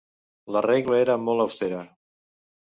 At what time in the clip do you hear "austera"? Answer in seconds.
1.47-1.85